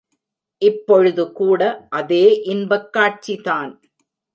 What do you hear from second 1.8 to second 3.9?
அதே இன்பக் காட்சிதான்!